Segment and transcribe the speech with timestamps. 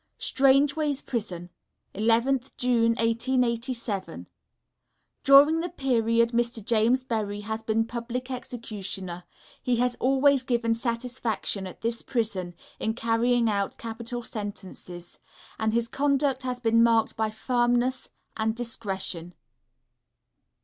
[0.17, 1.51] Strangeways Prison,
[1.93, 4.27] 11th June, 1887.
[5.23, 6.65] During the period Mr.
[6.65, 9.25] James Berry has been public Executioner
[9.61, 15.19] he has always given satisfaction at this Prison in carrying out Capital Sentences,
[15.59, 19.35] and his conduct has been marked by firmness and discretion.